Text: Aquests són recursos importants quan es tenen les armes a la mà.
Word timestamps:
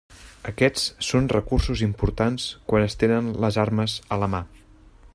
Aquests 0.51 0.85
són 1.07 1.27
recursos 1.33 1.85
importants 1.89 2.49
quan 2.73 2.87
es 2.89 2.99
tenen 3.05 3.31
les 3.45 3.61
armes 3.67 3.99
a 4.17 4.21
la 4.25 4.35
mà. 4.37 4.43